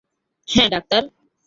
[0.47, 1.03] হ্যাঁঁ, ডাক্তার।